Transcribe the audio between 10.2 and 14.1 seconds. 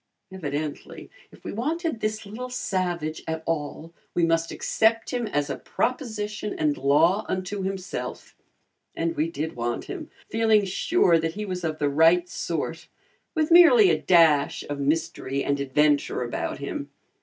feeling sure that he was of the right sort, with merely a